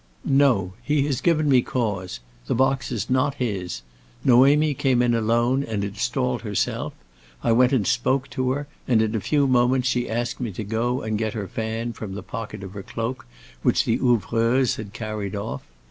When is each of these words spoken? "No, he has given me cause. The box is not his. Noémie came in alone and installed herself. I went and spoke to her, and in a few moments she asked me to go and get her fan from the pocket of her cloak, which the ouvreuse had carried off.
"No, 0.25 0.73
he 0.81 1.03
has 1.05 1.21
given 1.21 1.47
me 1.47 1.61
cause. 1.61 2.21
The 2.47 2.55
box 2.55 2.91
is 2.91 3.07
not 3.07 3.35
his. 3.35 3.83
Noémie 4.25 4.75
came 4.75 4.99
in 4.99 5.13
alone 5.13 5.63
and 5.63 5.83
installed 5.83 6.41
herself. 6.41 6.93
I 7.43 7.51
went 7.51 7.71
and 7.71 7.85
spoke 7.85 8.27
to 8.31 8.49
her, 8.49 8.67
and 8.87 8.99
in 9.03 9.13
a 9.13 9.21
few 9.21 9.45
moments 9.45 9.87
she 9.87 10.09
asked 10.09 10.39
me 10.41 10.51
to 10.53 10.63
go 10.63 11.03
and 11.03 11.19
get 11.19 11.33
her 11.33 11.47
fan 11.47 11.93
from 11.93 12.15
the 12.15 12.23
pocket 12.23 12.63
of 12.63 12.73
her 12.73 12.81
cloak, 12.81 13.27
which 13.61 13.85
the 13.85 13.99
ouvreuse 13.99 14.77
had 14.77 14.91
carried 14.91 15.35
off. 15.35 15.61